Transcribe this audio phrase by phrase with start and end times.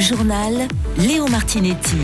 [0.00, 1.98] Journal Léo Martinetti.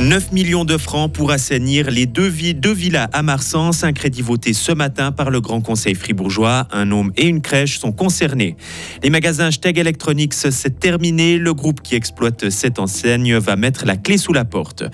[0.00, 3.84] 9 millions de francs pour assainir les deux, villas à Marsens.
[3.84, 6.66] Un crédit voté ce matin par le Grand Conseil fribourgeois.
[6.72, 8.56] Un homme et une crèche sont concernés.
[9.02, 11.36] Les magasins Steg Electronics, c'est terminé.
[11.36, 14.84] Le groupe qui exploite cette enseigne va mettre la clé sous la porte.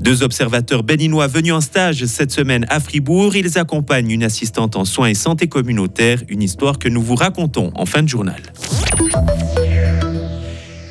[0.00, 3.36] Deux observateurs béninois venus en stage cette semaine à Fribourg.
[3.36, 6.22] Ils accompagnent une assistante en soins et santé communautaire.
[6.28, 8.40] Une histoire que nous vous racontons en fin de journal.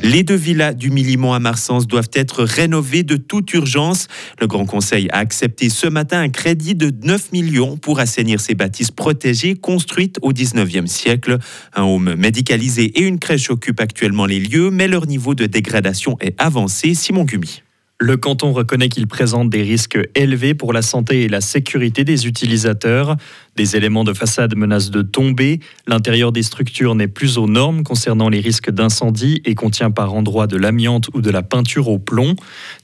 [0.06, 4.08] Les deux villas du Millimont à Marsens doivent être rénovées de toute urgence.
[4.40, 8.54] Le Grand Conseil a accepté ce matin un crédit de 9 millions pour assainir ces
[8.54, 11.40] bâtisses protégées construites au 19e siècle.
[11.74, 16.18] Un home médicalisé et une crèche occupent actuellement les lieux, mais leur niveau de dégradation
[16.20, 16.94] est avancé.
[16.94, 17.63] Simon Gumi.
[18.06, 22.28] Le canton reconnaît qu'il présente des risques élevés pour la santé et la sécurité des
[22.28, 23.16] utilisateurs.
[23.56, 25.62] Des éléments de façade menacent de tomber.
[25.88, 30.48] L'intérieur des structures n'est plus aux normes concernant les risques d'incendie et contient par endroits
[30.48, 32.36] de l'amiante ou de la peinture au plomb.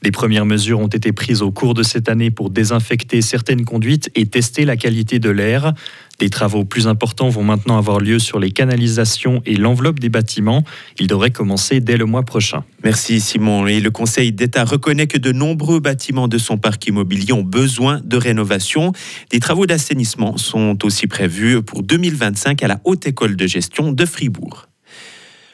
[0.04, 4.10] Des premières mesures ont été prises au cours de cette année pour désinfecter certaines conduites
[4.16, 5.74] et tester la qualité de l'air.
[6.20, 10.64] Des travaux plus importants vont maintenant avoir lieu sur les canalisations et l'enveloppe des bâtiments.
[11.00, 12.64] Ils devraient commencer dès le mois prochain.
[12.84, 13.68] Merci Simon.
[13.68, 18.02] Et le Conseil d'État reconnaît que de nombreux bâtiments de son parc immobilier ont besoin
[18.04, 18.92] de rénovation.
[19.32, 24.06] Des travaux d'assainissement sont aussi prévus pour 2025 à la Haute École de gestion de
[24.06, 24.69] Fribourg.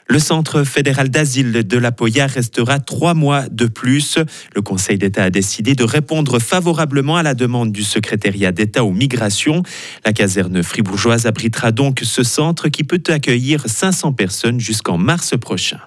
[0.07, 4.19] Le Centre fédéral d'asile de la Poya restera trois mois de plus.
[4.55, 8.91] Le Conseil d'État a décidé de répondre favorablement à la demande du secrétariat d'État aux
[8.91, 9.63] migrations.
[10.05, 15.79] La caserne fribourgeoise abritera donc ce centre qui peut accueillir 500 personnes jusqu'en mars prochain.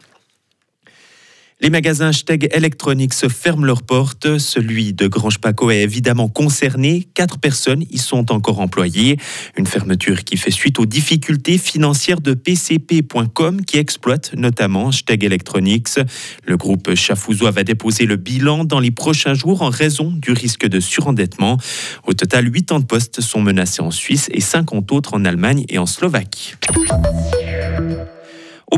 [1.61, 4.39] Les magasins Steg Electronics ferment leurs portes.
[4.39, 7.09] Celui de Grange Paco est évidemment concerné.
[7.15, 9.19] Quatre personnes y sont encore employées.
[9.57, 15.99] Une fermeture qui fait suite aux difficultés financières de PCP.com qui exploite notamment Steg Electronics.
[16.47, 20.67] Le groupe Chafouzois va déposer le bilan dans les prochains jours en raison du risque
[20.67, 21.59] de surendettement.
[22.07, 25.87] Au total, 80 postes sont menacés en Suisse et 50 autres en Allemagne et en
[25.87, 26.55] Slovaquie.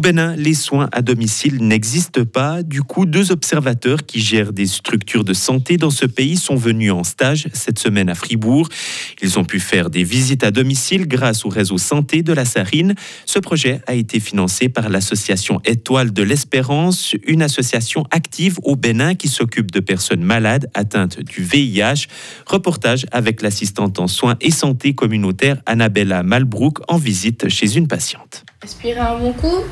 [0.01, 2.63] Au Bénin, les soins à domicile n'existent pas.
[2.63, 6.91] Du coup, deux observateurs qui gèrent des structures de santé dans ce pays sont venus
[6.91, 8.71] en stage cette semaine à Fribourg.
[9.21, 12.95] Ils ont pu faire des visites à domicile grâce au réseau santé de la Sarine.
[13.27, 19.15] Ce projet a été financé par l'association Étoile de l'Espérance, une association active au Bénin
[19.15, 22.07] qui s'occupe de personnes malades atteintes du VIH.
[22.47, 28.47] Reportage avec l'assistante en soins et santé communautaire Annabella Malbrook en visite chez une patiente.
[28.63, 29.65] Respirez un bon coup.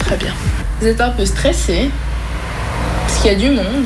[0.00, 0.34] Très bien.
[0.80, 1.90] Vous êtes un peu stressé
[3.02, 3.84] Parce qu'il y a du monde.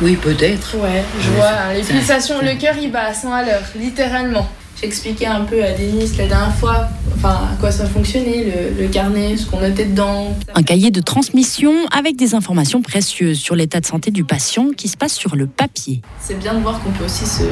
[0.00, 0.78] Oui, peut-être.
[0.78, 1.74] Ouais, je vois.
[1.74, 4.48] Les pulsations, le cœur il bat à 100 à l'heure, littéralement.
[4.82, 9.36] J'expliquais un peu à Denis la dernière fois enfin, à quoi ça fonctionnait, le, carnet,
[9.36, 10.36] ce qu'on notait dedans.
[10.54, 14.88] Un cahier de transmission avec des informations précieuses sur l'état de santé du patient qui
[14.88, 16.02] se passe sur le papier.
[16.20, 17.44] C'est bien de voir qu'on peut aussi se,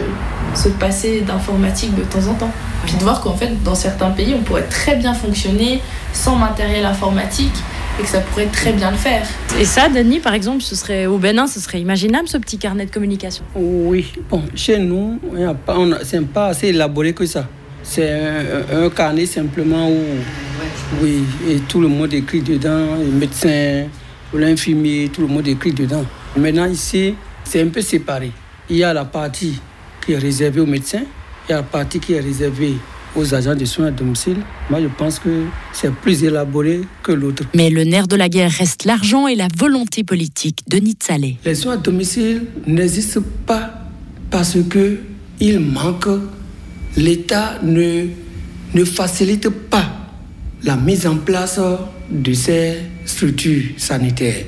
[0.54, 2.50] se passer d'informatique de temps en temps.
[2.86, 5.80] Puis de voir qu'en fait, dans certains pays, on pourrait très bien fonctionner
[6.12, 7.54] sans matériel informatique
[7.99, 9.27] et que ça pourrait très bien le faire.
[9.59, 12.87] Et ça, Denis, par exemple, ce serait au Bénin, ce serait imaginable ce petit carnet
[12.87, 13.45] de communication?
[13.55, 15.19] Oui, bon, chez nous,
[16.03, 17.47] c'est pas assez élaboré que ça.
[17.83, 18.12] C'est
[18.73, 20.03] un, carnet simplement où,
[21.03, 23.87] oui, et tout le monde écrit dedans, le médecin,
[24.34, 26.05] l'infirmier, tout le monde écrit dedans.
[26.37, 27.15] Maintenant, ici,
[27.45, 28.33] c'est un peu séparé.
[28.69, 29.61] Il y a la partie
[30.05, 31.03] qui est réservée aux médecins,
[31.49, 32.75] il y a la partie qui est réservée
[33.16, 34.38] aux agents de soins à domicile.
[34.69, 37.44] Moi, je pense que c'est plus élaboré que l'autre.
[37.54, 41.37] Mais le nerf de la guerre reste l'argent et la volonté politique de Nitzalé.
[41.44, 43.71] Les soins à domicile n'existent pas
[44.31, 44.98] parce que
[45.41, 46.09] il manque.
[46.97, 48.06] L'État ne,
[48.75, 49.84] ne facilite pas
[50.65, 51.60] la mise en place
[52.10, 54.44] de ces structures sanitaires.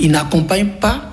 [0.00, 1.09] Il n'accompagne pas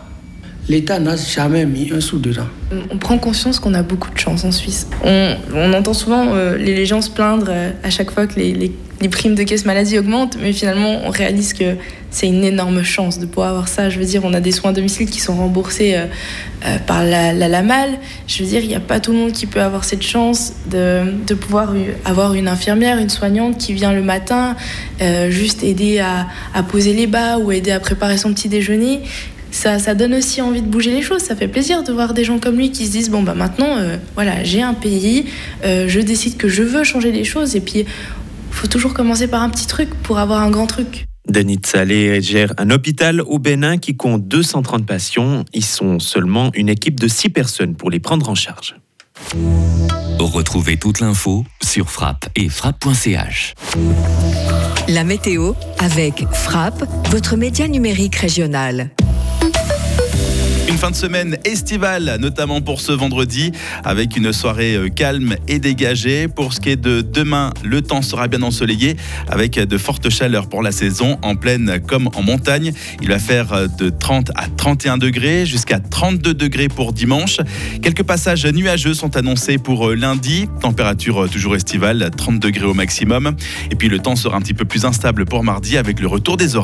[0.70, 2.48] L'État n'a jamais mis un sou dedans.
[2.92, 4.88] On prend conscience qu'on a beaucoup de chance en Suisse.
[5.02, 8.72] On, entend souvent euh, les gens se plaindre euh, à chaque fois que les,
[9.10, 11.76] primes de caisse maladie augmentent, mais finalement, on réalise que
[12.12, 13.90] c'est une énorme chance de pouvoir avoir ça.
[13.90, 17.32] Je veux dire, on a des soins à domicile qui sont remboursés euh, par la,
[17.32, 17.92] LAMAL.
[18.28, 20.52] Je veux dire, il n'y a pas tout le monde qui peut avoir cette chance
[20.70, 21.74] de, pouvoir
[22.04, 24.58] avoir une infirmière, une soignante qui vient le matin
[25.30, 29.04] juste aider à poser les bas ou aider à préparer son petit déjeuner
[29.58, 31.22] ça, donne aussi envie de bouger les choses.
[31.22, 33.78] Ça fait plaisir de voir des gens comme lui qui se disent bon bah maintenant
[33.78, 35.26] euh, voilà j'ai un pays,
[35.66, 37.86] euh, je décide que je veux changer les choses et puis
[38.52, 41.06] faut toujours commencer par un petit truc pour avoir un grand truc.
[41.28, 45.44] Denis Salé gère un hôpital au Bénin qui compte 230 patients.
[45.54, 48.76] Ils sont seulement une équipe de 6 personnes pour les prendre en charge.
[50.20, 53.56] Retrouvez toute l'info sur frappe et frappe.ch.
[54.88, 58.92] La météo avec Frappe, votre média numérique régional.
[60.68, 63.54] Une fin de semaine estivale, notamment pour ce vendredi,
[63.86, 66.28] avec une soirée euh, calme et dégagée.
[66.28, 68.98] Pour ce qui est de demain, le temps sera bien ensoleillé,
[69.30, 72.74] avec de fortes chaleurs pour la saison, en plaine comme en montagne.
[73.02, 77.38] Il va faire euh, de 30 à 31 degrés, jusqu'à 32 degrés pour dimanche.
[77.82, 80.50] Quelques passages nuageux sont annoncés pour euh, lundi.
[80.60, 83.38] Température toujours estivale, 30 degrés au maximum.
[83.72, 86.36] Et puis le temps sera un petit peu plus instable pour mardi, avec le retour
[86.36, 86.56] des orages.